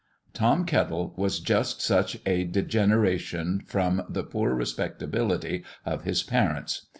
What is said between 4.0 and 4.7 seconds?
the poor